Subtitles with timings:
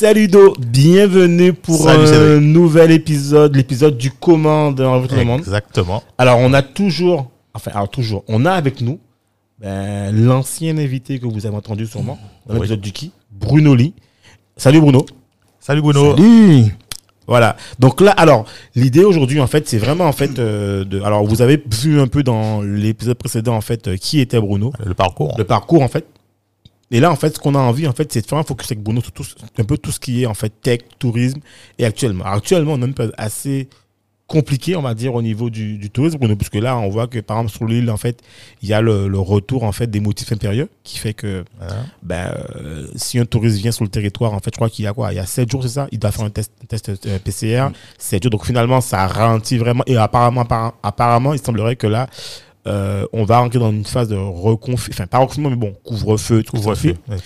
[0.00, 5.40] Salut Do, bienvenue pour Salut, un nouvel épisode, l'épisode du comment de Réinventer le monde.
[5.40, 6.02] Exactement.
[6.16, 8.98] Alors on a toujours, enfin alors toujours, on a avec nous
[9.58, 12.60] ben, l'ancien invité que vous avez entendu sûrement dans Oui.
[12.60, 13.92] l'épisode du qui, Bruno Lee.
[14.56, 15.04] Salut Bruno.
[15.58, 16.16] Salut Bruno.
[16.16, 16.74] Salut.
[17.26, 17.58] Voilà.
[17.78, 21.02] Donc là, alors l'idée aujourd'hui en fait, c'est vraiment en fait euh, de.
[21.02, 24.72] Alors vous avez vu un peu dans l'épisode précédent en fait euh, qui était Bruno,
[24.82, 25.34] Le parcours.
[25.36, 26.06] le parcours en fait.
[26.90, 28.72] Et là en fait, ce qu'on a envie en fait, c'est de faire un focus
[28.72, 29.24] avec Bruno sur tout,
[29.58, 31.40] un peu tout ce qui est en fait tech, tourisme
[31.78, 32.24] et actuellement.
[32.24, 33.68] Alors, actuellement, on a une période assez
[34.30, 37.18] compliqué, on va dire, au niveau du, du tourisme, Bruno, puisque là, on voit que
[37.18, 38.22] par exemple sur l'île, en fait,
[38.62, 41.44] il y a le, le retour en fait des motifs impérieux qui fait que
[42.04, 44.88] ben, euh, si un touriste vient sur le territoire, en fait, je crois qu'il y
[44.88, 45.12] a quoi?
[45.12, 45.88] Il y a 7 jours, c'est ça?
[45.90, 48.30] Il doit faire un test, un test euh, PCR, 7 jours.
[48.30, 49.82] Donc finalement, ça ralentit vraiment.
[49.86, 50.46] Et apparemment,
[50.82, 52.08] apparemment, il semblerait que là,
[52.66, 56.42] euh, on va rentrer dans une phase de reconfinement, enfin pas reconfinement, mais bon, couvre-feu,
[56.42, 56.94] tout Couvre-feu.
[57.08, 57.16] Ouais.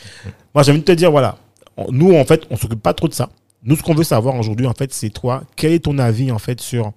[0.54, 1.38] Moi, j'ai envie de te dire, voilà,
[1.76, 3.30] on- nous, en fait, on s'occupe pas trop de ça.
[3.64, 6.38] Nous, ce qu'on veut savoir aujourd'hui, en fait, c'est toi, quel est ton avis, en
[6.38, 6.92] fait, sur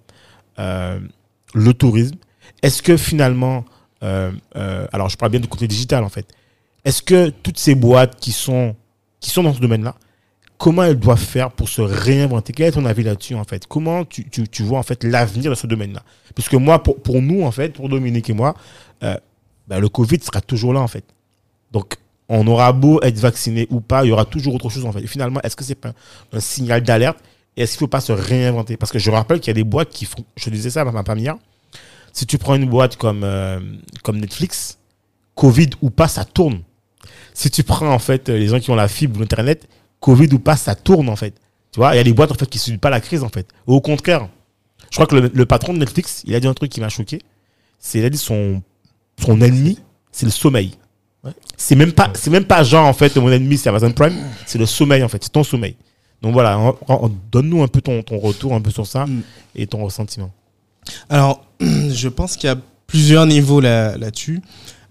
[0.59, 0.99] euh,
[1.53, 2.15] le tourisme?
[2.61, 3.65] Est-ce que finalement,
[4.03, 4.31] euh,
[4.91, 6.27] alors je parle bien du côté digital, en fait,
[6.85, 8.75] est-ce que toutes ces boîtes qui sont,
[9.19, 9.95] qui sont dans ce domaine-là,
[10.57, 12.53] comment elles doivent faire pour se réinventer?
[12.53, 13.67] Quel est ton avis là-dessus, en fait?
[13.67, 16.03] Comment tu, vois, en fait, l'avenir de ce domaine-là?
[16.35, 18.55] Puisque moi, pour, nous, en fait, pour Dominique et moi,
[19.03, 19.15] euh,
[19.67, 21.03] ben, le Covid sera toujours là, en fait.
[21.71, 21.97] Donc,
[22.29, 25.05] on aura beau être vacciné ou pas, il y aura toujours autre chose en fait.
[25.07, 25.93] Finalement, est-ce que c'est pas
[26.33, 27.19] un signal d'alerte?
[27.55, 28.77] Et est-ce qu'il ne faut pas se réinventer?
[28.77, 30.85] Parce que je rappelle qu'il y a des boîtes qui font, je disais ça à
[30.85, 31.35] ma femme hier,
[32.11, 33.59] si tu prends une boîte comme, euh,
[34.03, 34.77] comme Netflix,
[35.35, 36.61] Covid ou pas, ça tourne.
[37.33, 39.67] Si tu prends en fait les gens qui ont la fibre ou l'Internet,
[39.99, 41.33] Covid ou pas, ça tourne en fait.
[41.71, 43.23] Tu vois, il y a des boîtes en fait qui ne subissent pas la crise
[43.23, 43.47] en fait.
[43.65, 44.27] Au contraire,
[44.89, 46.89] je crois que le, le patron de Netflix, il a dit un truc qui m'a
[46.89, 47.19] choqué.
[47.79, 48.61] C'est il a dit son,
[49.23, 49.79] son ennemi,
[50.11, 50.73] c'est le sommeil.
[51.23, 51.31] Ouais.
[51.57, 54.15] C'est même pas, c'est même pas genre en fait mon ennemi c'est Amazon Prime,
[54.45, 55.75] c'est le sommeil en fait, c'est ton sommeil.
[56.21, 59.21] Donc voilà, on- on- donne-nous un peu ton, ton retour un peu sur ça Mm.
[59.55, 60.31] et ton ressentiment.
[61.09, 62.57] Alors, je pense qu'il y a
[62.87, 64.41] plusieurs niveaux là- là-dessus.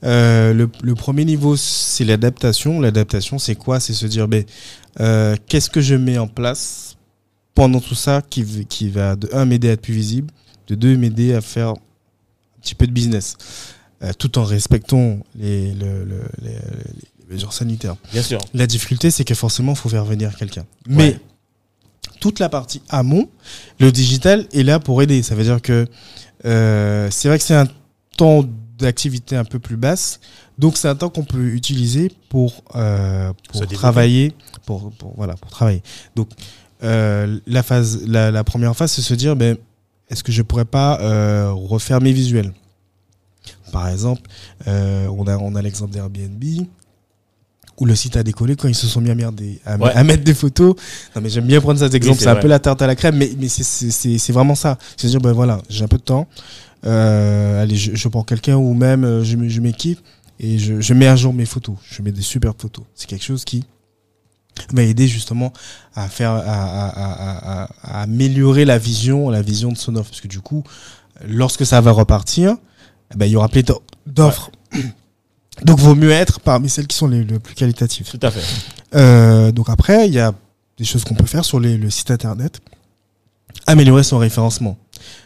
[0.06, 2.80] Euh, le, le premier niveau, c'est l'adaptation.
[2.80, 3.80] L'adaptation, c'est quoi?
[3.80, 4.44] C'est se dire, ben,
[5.00, 6.96] euh, qu'est-ce que je mets en place
[7.54, 10.32] pendant tout ça qui, qui va, de un, m'aider à être plus visible,
[10.68, 11.76] de deux, m'aider à faire un
[12.62, 13.36] petit peu de business,
[14.02, 17.96] euh, tout en respectant les, le- le- les, les mesures sanitaires.
[18.12, 18.38] Bien sûr.
[18.54, 20.66] La difficulté, c'est que forcément, il faut faire venir quelqu'un.
[20.86, 21.18] Mais
[22.20, 23.28] toute la partie amont,
[23.80, 25.22] le digital est là pour aider.
[25.22, 25.86] Ça veut dire que
[26.44, 27.68] c'est vrai que c'est un
[28.16, 28.44] temps
[28.78, 30.20] d'activité un peu plus basse.
[30.58, 34.34] Donc, c'est un temps qu'on peut utiliser pour, euh, pour travailler.
[34.66, 35.82] Pour, pour- voilà, pour travailler.
[36.14, 36.28] Donc,
[36.82, 39.56] euh, la, phase, la, la première phase, c'est se dire ben,
[40.10, 42.52] est-ce que je pourrais pas euh, refaire mes visuels?
[43.72, 44.22] Par exemple,
[44.66, 46.42] on a, on a l'exemple d'Airbnb
[47.78, 49.92] où le site a décollé quand ils se sont mis à, merder, à, Ouais.
[49.94, 50.74] à mettre des photos.
[51.14, 52.18] Non, mais j'aime bien prendre cet exemple.
[52.18, 54.32] c'est c'est un peu la tarte à la crème, mais, mais c'est- c'est c'est- c'est
[54.32, 54.78] vraiment ça.
[54.96, 56.26] C'est dire, ben voilà, j'ai un peu de temps.
[56.86, 59.98] Euh, allez, je, je prends quelqu'un ou même euh, je, je m'équipe
[60.38, 61.76] et je, je mets à jour mes photos.
[61.90, 62.84] Je mets des super photos.
[62.94, 63.64] C'est quelque chose qui
[64.72, 65.52] va aider justement
[65.94, 70.10] à faire, à, à- à- à- à améliorer la vision, la vision de son offre.
[70.10, 70.62] Parce que du coup,
[71.28, 72.56] lorsque ça va repartir,
[73.12, 74.50] eh ben, il y aura pléthore d'offres.
[75.66, 78.08] Donc, vaut mieux être parmi celles qui sont les, les plus qualitatives.
[78.10, 78.40] Tout à fait.
[78.94, 80.32] Euh, donc après, il y a
[80.78, 82.60] des choses qu'on peut faire sur les- le site internet.
[83.66, 84.76] Améliorer son référencement.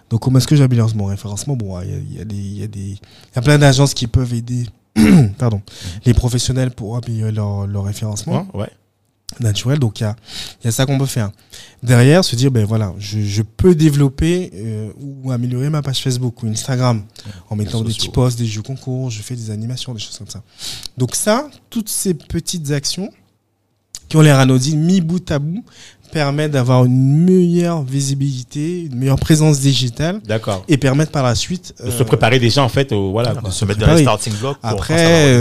[0.08, 1.56] Donc comment est-ce que j'améliore mon référencement?
[1.56, 2.98] Bon, il y a, y a des, il y a des, il
[3.36, 4.66] y a plein d'agences qui peuvent aider,
[5.38, 5.60] pardon,
[6.04, 8.62] les professionnels pour améliorer leur, leur référencement Ouais.
[8.62, 8.70] ouais.
[9.38, 9.78] Naturel.
[9.78, 10.16] Donc il y a,
[10.62, 11.30] il y a ça qu'on peut faire.
[11.82, 16.42] Derrière, se dire ben voilà, je, je peux développer euh, ou améliorer ma page Facebook
[16.42, 17.02] ou Instagram
[17.48, 20.28] en mettant des petits posts, des jeux concours, je fais des animations, des choses comme
[20.28, 20.42] ça.
[20.98, 23.10] Donc ça, toutes ces petites actions
[24.08, 25.64] qui ont l'air anodines, mis bout à bout,
[26.10, 30.64] permettent d'avoir une meilleure visibilité, une meilleure présence digitale D'accord.
[30.68, 33.34] et permettent par la suite De euh, se préparer déjà en fait au, voilà.
[33.34, 33.50] De quoi.
[33.50, 34.58] se mettre dans les starting blocks.
[34.62, 35.40] Après,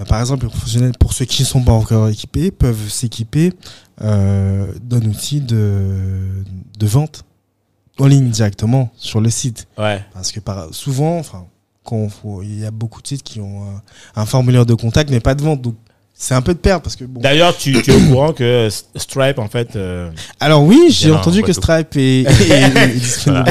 [0.00, 3.52] bah, par exemple, les professionnels, pour ceux qui ne sont pas encore équipés, peuvent s'équiper
[4.00, 6.42] euh, d'un outil de,
[6.78, 7.24] de vente
[7.98, 9.68] en ligne directement sur le site.
[9.76, 10.02] Ouais.
[10.14, 11.44] Parce que par, souvent, enfin,
[12.42, 13.82] il y a beaucoup de sites qui ont un,
[14.22, 15.60] un formulaire de contact, mais pas de vente.
[15.60, 15.74] Donc,
[16.22, 17.18] c'est un peu de perte parce que bon.
[17.22, 19.74] D'ailleurs, tu, tu es au courant que Stripe, en fait.
[19.74, 21.52] euh, Alors oui, j'ai entendu en que.
[21.54, 23.48] Stripe est, est- est disponible.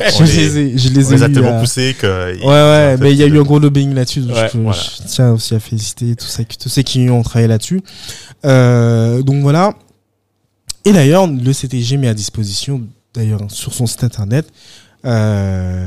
[0.00, 2.32] Je les ai, je On les ai les a lus tellement poussés que.
[2.40, 4.20] Ouais, ouais, mais il y a eu un gros lobbying là-dessus.
[4.20, 4.78] donc Ouais, je, voilà.
[4.80, 7.82] je tiens aussi à féliciter tous ceux, tous ceux qui ont travaillé là-dessus.
[8.46, 9.74] Euh, donc voilà.
[10.86, 12.80] Et d'ailleurs, le CTG met à disposition,
[13.12, 14.46] d'ailleurs, sur son site internet,
[15.04, 15.84] euh,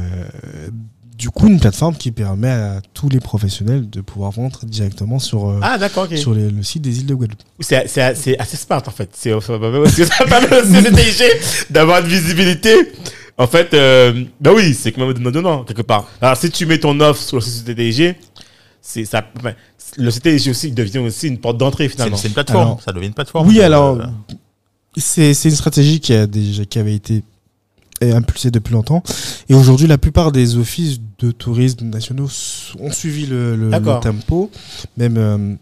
[1.17, 5.49] du coup, une plateforme qui permet à tous les professionnels de pouvoir vendre directement sur,
[5.49, 6.17] euh, Ah, d'accord, ok.
[6.17, 7.39] sur les- le site des îles de Guadeloupe.
[7.61, 9.09] C'est c'est- c'est assez smart en fait.
[9.13, 11.23] C'est ça permet aussi ça permet aussi au CTG
[11.69, 12.73] d'avoir une visibilité.
[13.37, 16.07] En fait, euh, bah oui, c'est quand même donnant donnant quelque part.
[16.21, 18.15] Alors si tu mets ton offre sur le site du
[18.81, 19.23] c'est ça.
[19.97, 22.17] le CTG aussi devient aussi une porte d'entrée finalement.
[22.17, 22.61] c'est une plateforme.
[22.67, 23.47] Alors- ça devient une plateforme.
[23.47, 23.97] Oui, Euh, alors,
[24.97, 27.23] c'est c'est une stratégie qui, a déjà, qui avait été
[28.03, 29.03] euh, impulsée depuis longtemps.
[29.49, 32.29] Et aujourd'hui, la plupart des offices de tourisme nationaux
[32.79, 34.49] ont suivi le, le- le tempo.
[34.97, 35.53] Même euh,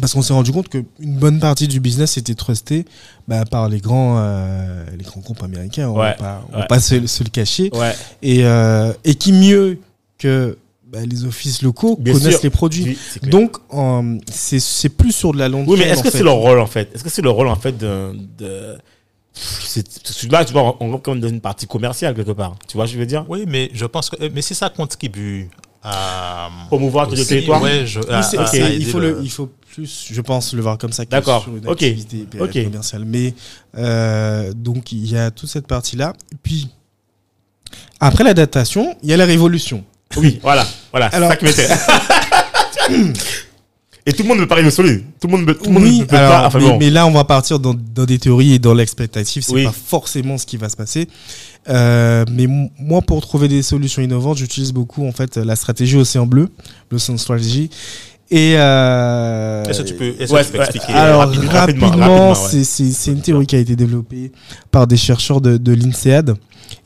[0.00, 2.86] parce qu'on s'est rendu compte qu'une bonne partie du business était trustée
[3.28, 5.88] bah, par les grands, euh, les grands groupes américains.
[5.90, 6.80] On Ouais, va pas, ouais.
[6.80, 7.70] se, se le cacher.
[7.74, 7.92] Ouais.
[8.22, 9.78] Et, euh, et qui mieux
[10.18, 10.56] que
[10.90, 12.40] bah, les offices locaux Bien connaissent sûr.
[12.42, 12.96] les produits.
[13.22, 13.28] Oui.
[13.30, 16.58] Donc, euh, c'est plus sur de la longue oui, mais est-ce que c'est leur rôle
[16.58, 16.90] en fait?
[16.94, 18.76] Est-ce que c'est le rôle en fait de, de...
[19.34, 22.54] c'est celui-là, tu vois, on rentre comme dans une partie commerciale quelque part.
[22.68, 23.24] Tu vois, je veux dire?
[23.28, 24.28] Oui, mais je pense que.
[24.28, 25.48] Mais si ça contribue
[25.82, 26.50] à.
[26.68, 27.62] Promouvoir tout le territoire?
[27.62, 30.60] Ouais, je, à- à- à il, faut le- le, il faut plus, je pense, le
[30.62, 32.64] voir comme ça que D'accord, ok, activité euh, ok.
[32.64, 33.04] commerciale.
[33.06, 33.34] Mais
[33.78, 36.12] euh, donc, il y a toute cette partie-là.
[36.42, 36.68] Puis,
[38.00, 39.82] après la datation, il y a la révolution.
[40.18, 41.68] Oui, voilà, voilà, c'est Alors- ça qui m'était.
[44.04, 45.04] Et tout le monde me parle de solide.
[45.20, 46.46] Tout le monde me, tout le monde oui, me peut alors, pas.
[46.48, 46.78] Enfin mais, bon.
[46.78, 49.42] mais là, on va partir dans, dans des théories et dans l'expectative.
[49.44, 49.64] C'est Oui.
[49.64, 51.06] pas forcément ce qui va se passer.
[51.68, 52.46] Euh, mais
[52.80, 56.48] moi, pour trouver des solutions innovantes, j'utilise beaucoup en fait la stratégie Océan Bleu,
[56.90, 57.70] l'Ocean Strategy.
[58.28, 61.50] Et euh, Est-ce que tu peux, est-ce Ouais, que tu peux ouais, expliquer Alors rapidement,
[61.52, 62.34] rapidement, rapidement, rapidement, ouais.
[62.50, 64.32] c'est- c'est c'est une théorie qui a été développée
[64.70, 66.34] par des chercheurs de, de l'INSEAD.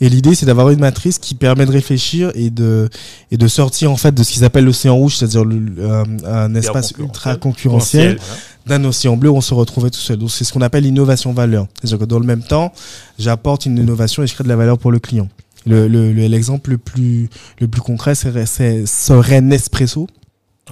[0.01, 2.89] Et l'idée, c'est d'avoir une matrice qui permet de réfléchir et de,
[3.31, 6.55] et de sortir en fait de ce qu'ils appellent l'océan rouge, c'est-à-dire le- euh, un
[6.55, 7.07] espace concurrentiel.
[7.07, 8.19] ultra concurrentiel,
[8.67, 10.19] d'un océan bleu où on se retrouvait tout seul.
[10.19, 11.67] Donc c'est ce qu'on appelle l'innovation valeur.
[11.81, 12.73] C'est-à-dire que dans le même temps,
[13.19, 15.29] j'apporte une innovation et je crée de la valeur pour le client.
[15.67, 17.29] Le- le- le- L'exemple le, plus,
[17.61, 20.07] le plus concret serait, c'est- serait Nespresso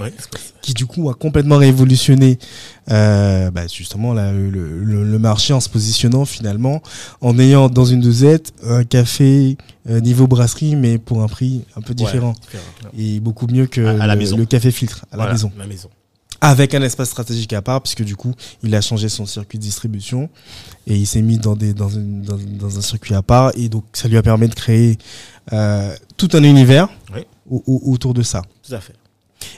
[0.00, 0.08] Oui.
[0.60, 2.40] qui du coup a complètement révolutionné
[2.90, 6.82] euh, bah, justement la- le, le- le marché en se positionnant finalement
[7.20, 9.56] en ayant dans une dosette un café
[9.88, 12.34] euh, niveau brasserie mais pour un prix un peu différent
[12.98, 15.88] et beaucoup mieux que À- à la le, café filtre à la maison La maison.
[16.40, 19.62] avec un espace stratégique à part puisque du coup il a changé son circuit de
[19.62, 20.28] distribution
[20.88, 23.68] et il s'est mis dans, des, dans, une- dans, dans un circuit à part et
[23.68, 24.98] donc ça lui a permis de créer
[25.52, 27.20] euh, tout un univers Oui.
[27.48, 28.94] au- au- autour de ça Tout à fait.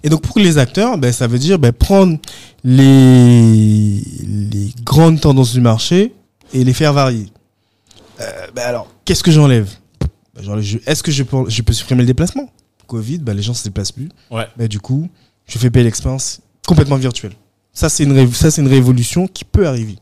[0.03, 2.19] Et donc pour les acteurs, ben, ça veut dire ben, prendre
[2.65, 6.13] les, les grandes tendances du marché
[6.53, 7.27] et les faire varier.
[8.21, 9.71] Euh, ben alors, qu'est-ce que j'enlève?
[10.35, 12.51] Ben, Est-ce que je peux, je peux supprimer le déplacement?
[12.87, 14.09] Covid, ben, les gens ne se déplacent plus.
[14.31, 14.47] Ouais.
[14.57, 15.09] Ben, du coup,
[15.47, 17.33] je fais payer l'expérience complètement virtuelle.
[17.73, 19.97] Ça, c'est une, ça, c'est une révolution qui peut arriver.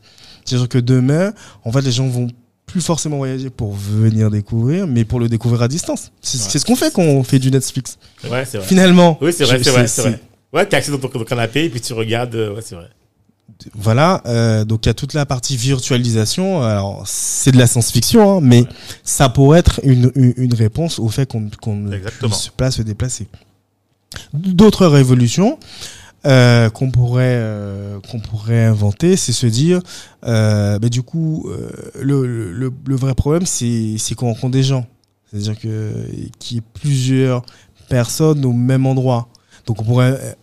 [0.45, 1.33] C'est-à-dire que demain,
[1.63, 2.27] en fait, les gens vont
[2.65, 6.11] plus forcément voyager pour venir découvrir, mais pour le découvrir à distance.
[6.21, 6.59] C'est Ouais.
[6.59, 7.97] ce qu'on fait quand on fait du Netflix.
[8.29, 8.67] Ouais, c'est vrai.
[8.67, 9.17] Finalement.
[9.21, 10.19] Oui, c'est vrai, c'est vrai, c'est vrai.
[10.53, 12.35] Ouais, t'es assis dans ton, ton canapé et puis tu regardes.
[12.35, 12.89] euh, Ouais, c'est vrai.
[13.73, 16.61] Voilà, euh, donc il y a toute la partie virtualisation.
[16.63, 18.67] Alors c'est de la science-fiction, hein, mais Ouais.
[19.03, 22.81] ça pourrait être une, une, une réponse au fait qu'on qu'on ne puisse pas se
[22.81, 23.27] déplacer.
[24.33, 25.59] D'autres révolutions
[26.25, 29.81] euh, qu'on pourrait euh, qu'on pourrait inventer, c'est se dire,
[30.25, 31.49] euh, bah, du coup,
[31.99, 34.85] le, le, le vrai problème, c'est c'est qu'on rencontre des gens,
[35.29, 35.93] c'est-à-dire que
[36.39, 37.43] qu'il y ait plusieurs
[37.89, 39.27] personnes au même endroit.
[39.65, 40.35] Donc on pourrait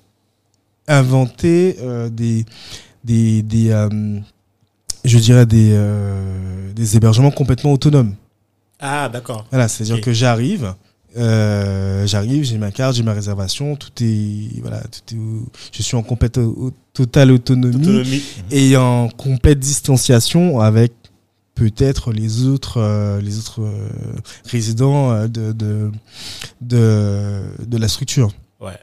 [0.89, 1.77] inventer
[2.11, 2.45] des
[3.05, 3.89] des, des
[5.05, 5.77] je dirais des,
[6.75, 8.15] des hébergements complètement autonomes.
[8.79, 9.47] Ah, d'accord.
[9.51, 10.03] Voilà, c'est-à dire Ok.
[10.03, 10.75] que j'arrive,
[11.17, 15.19] euh, j'arrive, j'ai ma carte, j'ai ma réservation, tout est voilà, tout est,
[15.73, 16.41] je suis en complète
[16.93, 18.23] totale autonomie Autonomie.
[18.51, 20.93] et en complète distanciation avec
[21.55, 23.89] peut-être les autres euh, les autres euh,
[24.47, 25.91] résidents de, de
[26.61, 28.33] de de la structure.
[28.61, 28.79] Ouais.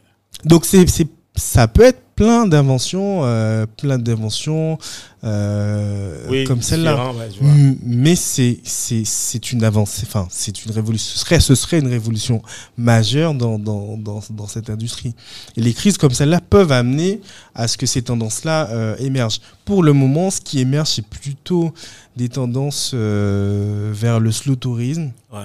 [0.46, 4.78] Donc c'est c'est ça peut être plein d'inventions, euh, plein d'inventions
[5.24, 7.14] euh, Oui, comme celle-là.
[7.14, 11.14] ouais, Mais c'est c'est c'est une avancée, enfin c'est une révolution.
[11.14, 12.42] Ce serait ce serait une révolution
[12.78, 15.16] majeure dans dans dans, dans cette industrie.
[15.56, 17.22] Et les crises comme celle-là peuvent amener
[17.56, 19.40] à ce que ces tendances-là euh, émergent.
[19.64, 21.74] Pour le moment, ce qui émerge, c'est plutôt
[22.18, 25.40] des tendances euh, vers le slow tourisme, Ouais.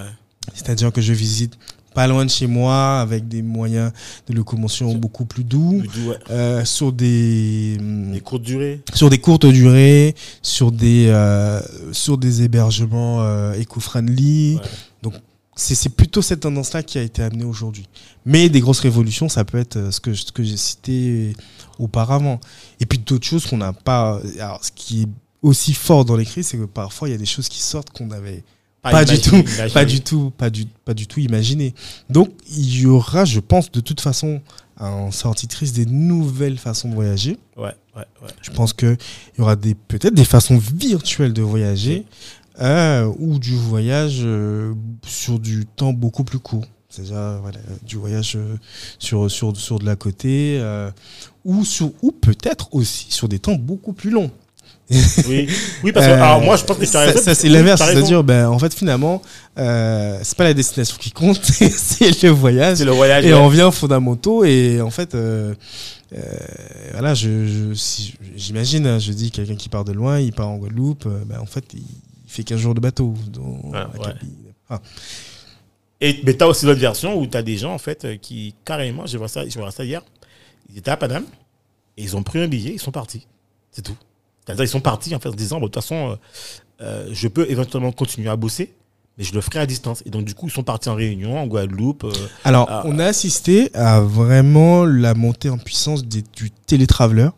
[0.53, 1.57] c'est-à-dire que je visite
[1.95, 3.91] pas loin de chez moi, avec des moyens
[4.27, 6.17] de locomotion beaucoup plus doux, ouais.
[6.29, 8.81] euh, sur des hum, Les courtes durées.
[8.93, 11.61] sur des courtes durées, sur des euh,
[11.93, 14.55] sur des hébergements euh, éco-friendly.
[14.55, 14.61] Ouais.
[15.01, 15.13] Donc
[15.55, 17.87] c'est c'est plutôt cette tendance-là qui a été amenée aujourd'hui.
[18.25, 21.33] Mais des grosses révolutions, ça peut être euh, ce que ce que j'ai cité
[21.79, 22.41] auparavant.
[22.81, 24.19] Et puis d'autres choses qu'on n'a pas.
[24.37, 25.07] Alors ce qui est
[25.41, 27.91] aussi fort dans les crises, c'est que parfois il y a des choses qui sortent
[27.91, 28.43] qu'on avait
[28.91, 29.73] pas du imagine- tout, imagine.
[29.73, 31.73] pas du tout, pas du, pas du tout imaginé.
[32.09, 34.41] Donc, il y aura, je pense, de toute façon,
[34.79, 37.37] en sortie crise, des nouvelles façons de voyager.
[37.57, 38.29] Ouais, ouais, ouais.
[38.41, 38.97] Je pense qu'il
[39.37, 42.05] y aura des, peut-être des façons virtuelles de voyager
[42.61, 44.73] euh, ou du voyage euh,
[45.05, 46.65] sur du temps beaucoup plus court.
[46.89, 48.55] C'est-à-dire voilà, du voyage euh,
[48.99, 50.89] sur, sur, sur de la côté euh,
[51.43, 54.31] ou, sur, ou peut-être aussi sur des temps beaucoup plus longs.
[55.27, 55.47] Oui,
[55.83, 57.19] oui parce que Euh, alors, moi, je pense que tu as ça, raison.
[57.19, 59.21] ça, c'est l'inverse, c'est-à-dire, ben, en fait, finalement,
[59.57, 62.77] euh, c'est pas la destination qui compte, c'est le voyage.
[62.77, 63.25] C'est le voyage.
[63.25, 63.39] Et ouais.
[63.39, 65.55] on vient aux fondamentaux et en fait, euh,
[66.91, 70.57] voilà, je, je- j'imagine, hein, je dis quelqu'un qui part de loin, il part en
[70.57, 71.83] Guadeloupe, ben, en fait, il,
[72.27, 73.13] fait 15 jours de bateau.
[73.29, 73.79] Donc, ouais.
[74.03, 74.27] Kaby.
[74.69, 74.81] Ah.
[76.01, 79.17] Et, mais t'as aussi l'autre version où t'as des gens, en fait, qui, carrément, j'ai
[79.17, 80.01] vu ça, j'ai vu ça hier,
[80.71, 81.25] ils étaient à Paname,
[81.97, 83.25] et ils ont pris un billet, ils sont partis.
[83.71, 83.95] C'est tout.
[84.45, 86.15] C'est-à-dire, ils sont partis, en fait, en disant, de toute façon, euh,
[86.81, 88.73] euh, je peux éventuellement continuer à bosser,
[89.17, 90.03] mais je le ferai à distance.
[90.05, 92.03] Et donc, du coup, ils sont partis en Réunion, en Guadeloupe.
[92.03, 92.11] euh,
[92.43, 97.33] Alors, on a assisté à vraiment la montée en puissance des- du télétraveleur.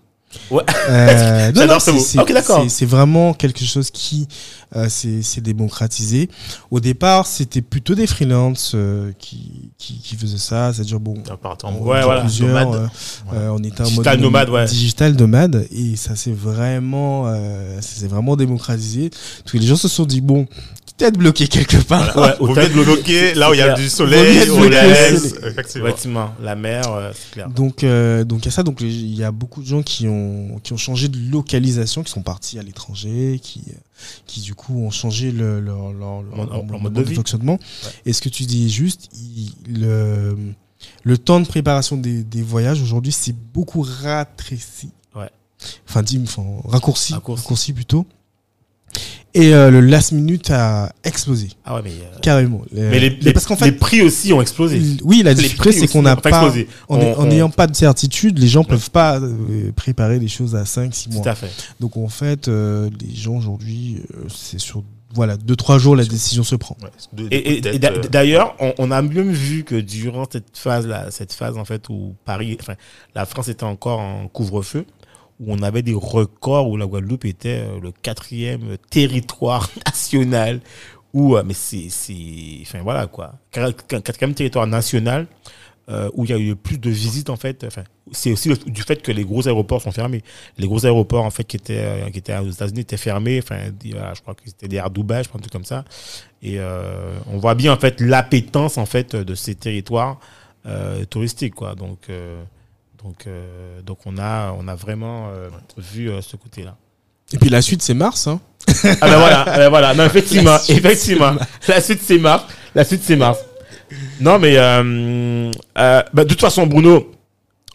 [0.52, 0.64] Ouais.
[0.90, 2.00] Euh, J'adore ce c'est- mot.
[2.00, 2.62] c'est- Ok, d'accord.
[2.64, 4.28] c'est- C'est vraiment quelque chose qui
[4.76, 6.30] euh, s'est démocratisé.
[6.70, 10.74] Au départ, c'était plutôt des freelances euh, qui, qui, qui faisaient ça.
[10.74, 12.22] C'est-à-dire, bon, On en on Ouais, voilà.
[12.22, 12.90] plusieurs, nomade.
[13.32, 14.66] euh, euh, on était en Digital mode nomade, ouais.
[14.66, 17.34] digital nomade et ça s'est vraiment,
[17.82, 19.10] s'est vraiment démocratisé.
[19.10, 20.46] Parce que les gens se sont dit bon,
[20.98, 22.16] peut-être bloqué quelque part.
[22.18, 25.48] Ouais, Vous autant mieux de bloquer là où il y a du soleil, au le
[25.48, 26.34] Effectivement.
[26.42, 27.50] La mer, euh, c'est clair.
[27.50, 28.64] Donc, euh, donc il y a ça.
[28.64, 32.12] Donc, il y a beaucoup de gens qui ont, qui ont changé de localisation, qui
[32.12, 33.62] sont partis à l'étranger, qui,
[34.26, 37.60] qui du coup ont changé le, leur, leur, leur- Mode- leur leur mode de fonctionnement.
[38.06, 40.36] Et ce que tu dis est juste, il- le,
[41.04, 44.90] le temps de préparation des, des voyages aujourd'hui, c'est beaucoup ratréci.
[45.16, 45.30] Ouais.
[45.90, 47.42] Enfin, dit, enfin, raccourci, Raccourci.
[47.44, 48.06] raccourci plutôt.
[49.40, 51.92] Et euh, le last minute a explosé, Ah ouais, mais.
[51.92, 52.62] euh, carrément.
[52.72, 54.82] mais les, les- parce qu'en les fait, prix aussi ont explosé.
[55.04, 56.68] oui, la difficulté, c'est qu'on n'a pas, explosé.
[56.90, 60.28] en On- en on- n'ayant pas de certitude, les gens peuvent pas euh, préparer les
[60.28, 61.22] choses à 5, 6 mois.
[61.24, 61.52] Tout à fait.
[61.80, 66.44] Donc en fait, euh, les gens aujourd'hui, euh, c'est sur voilà, 2-3 jours la décision
[66.44, 66.76] se prend.
[66.84, 71.08] Ouais, de- Et, euh, d'ailleurs, on, on a même vu que durant cette phase là,
[71.12, 72.74] cette phase en fait où Paris, enfin,
[73.16, 74.86] la France était encore en couvre-feu,
[75.40, 80.62] où on avait des records où la Guadeloupe était euh, le quatrième territoire national.
[81.14, 81.88] Où, euh, mais c'est,
[82.62, 85.28] enfin voilà quoi, Quat- quatrième territoire national
[85.90, 87.66] euh, où il y a eu plus de visites en fait.
[88.12, 90.22] C'est aussi du fait que les gros aéroports sont fermés.
[90.58, 93.40] Les gros aéroports en fait qui étaient qui étaient aux États-Unis étaient fermés.
[93.42, 95.86] Enfin, je crois que c'était des Air Dubai, je crois un truc comme ça.
[96.44, 96.60] Et
[97.32, 100.20] on voit bien en fait l'appétence en fait de ces territoires
[101.10, 101.74] touristiques quoi.
[101.76, 102.10] Donc
[103.08, 106.76] donc euh, donc on a on a vraiment euh, vu euh, ce côté-là.
[107.32, 108.28] Et puis la suite, c'est Mars.
[108.28, 108.42] Hein.
[108.68, 109.94] Ah ben voilà, ah ben voilà.
[109.94, 111.32] Non, effectivement, La suite, effectivement.
[111.68, 112.46] La suite c'est Mars.
[112.76, 113.40] La suite c'est Mars.
[114.20, 117.12] Non mais bah, de toute façon Bruno,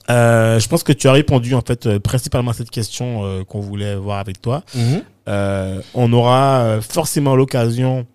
[0.09, 4.19] je pense que tu as répondu en fait principalement à cette question qu'on voulait voir
[4.19, 4.63] avec toi.
[5.29, 8.07] Euh, on aura forcément l'occasion,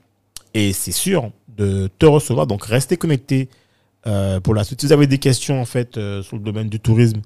[0.54, 2.46] et c'est sûr, de te recevoir.
[2.46, 3.50] Donc, restez connectés
[4.08, 4.82] euh, pour la suite.
[4.82, 7.22] Si vous avez des questions, en fait, euh, sur le domaine du tourisme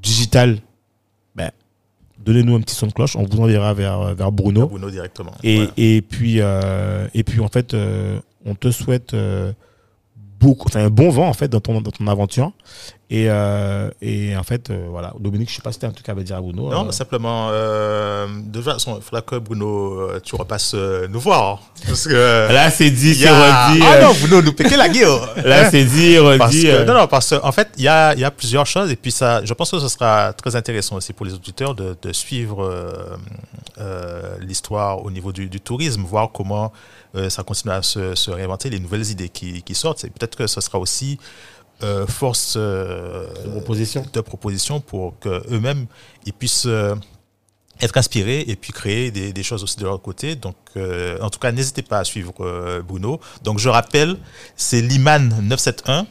[0.00, 0.58] digital,
[1.34, 1.50] ben,
[2.24, 3.16] donnez-nous un petit son de cloche.
[3.16, 4.66] On vous enverra vers, vers Bruno.
[4.68, 5.32] Bruno directement.
[5.42, 5.72] Et, Voilà.
[5.76, 9.52] et, puis, euh, et puis, en fait, euh, on te souhaite euh,
[10.38, 12.52] beaucoup, enfin, un bon vent, en fait, dans ton, dans ton aventure.
[13.12, 15.12] Et, euh, et en fait, euh, voilà.
[15.18, 16.70] Dominique, je sais pas si tu as un truc à dire à Bruno.
[16.70, 17.48] Non, euh, simplement,
[18.62, 21.60] façon, il faudra que Bruno, tu repasses nous voir.
[21.84, 22.12] Parce que.
[22.52, 23.82] Là, c'est dit, c'est a- redit.
[23.84, 25.18] Ah non, Bruno, nous piquez la gueule.
[25.44, 26.62] Là, c'est dit, redit.
[26.62, 28.92] que, non, non, parce qu'en fait, il y a, y a plusieurs choses.
[28.92, 31.96] Et puis, ça, je pense que ce sera très intéressant aussi pour les auditeurs de,
[32.00, 32.72] de suivre
[34.40, 36.72] l'histoire au niveau du, du tourisme, voir comment
[37.28, 40.04] ça continue à se, se réinventer, les nouvelles idées qui, qui sortent.
[40.04, 41.18] Et peut-être que ce sera aussi
[41.82, 44.04] euh, force euh, De proposition.
[44.12, 45.86] de proposition pour qu'eux-mêmes
[46.26, 46.94] ils puissent euh,
[47.80, 50.36] être inspirés et puis créer des, des choses aussi de leur côté.
[50.36, 53.20] Donc, euh, en tout cas, n'hésitez pas à suivre euh, Bruno.
[53.42, 54.18] Donc, je rappelle,
[54.54, 56.04] c'est Liman971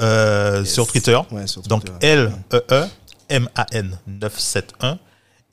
[0.00, 0.72] euh, Yes.
[0.72, 1.18] sur Twitter.
[1.30, 1.84] Ouais, sur Donc.
[2.00, 4.96] L-E-E-M-A-N 971.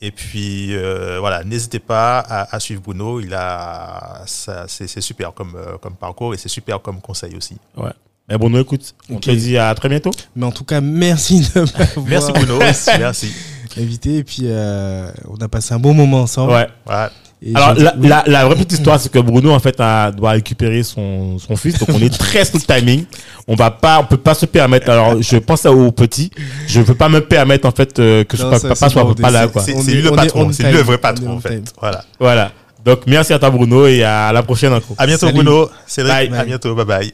[0.02, 3.20] Et puis, euh, voilà, n'hésitez pas à, à suivre Bruno.
[3.22, 7.36] Il a, ça, c'est, c'est super comme, euh, comme parcours et c'est super comme conseil
[7.38, 7.58] aussi.
[7.78, 7.92] Ouais.
[8.30, 10.12] Mais bon, nous, écoute, on te dit à très bientôt.
[10.36, 12.58] Mais en tout cas, merci de m'avoir Merci Bruno.
[12.60, 13.32] Merci.
[13.78, 14.18] invité.
[14.18, 16.54] Et puis, euh, on a passé un bon moment ensemble.
[16.54, 16.68] Ouais.
[16.88, 17.08] Ouais.
[17.46, 18.08] Et Alors, la, oui.
[18.08, 21.58] la, la vraie petite histoire, c'est que Bruno, en fait, a- doit récupérer son, son
[21.58, 21.78] fils.
[21.78, 23.04] Donc, on est très sous le timing.
[23.50, 24.90] On va pas, on peut pas se permettre.
[24.90, 26.32] Alors, je pense au petit.
[26.68, 29.04] Je peux pas me permettre, en fait, euh, que ce Non, pa- ça, papa soit
[29.04, 29.84] bon, pas là, c'est- quoi.
[29.86, 30.46] Lui le patron.
[30.48, 31.50] on C'est lui le vrai patron, on en fait.
[31.56, 31.64] time.
[31.82, 32.06] Voilà.
[32.18, 32.52] Voilà.
[32.86, 34.96] Donc, merci à toi, Bruno, et à la prochaine, encore.
[34.98, 35.44] À bientôt, Salut.
[35.44, 35.70] Bruno.
[35.86, 36.40] Cédric, Bye.
[36.40, 36.74] à bientôt.
[36.76, 37.14] Bye bye.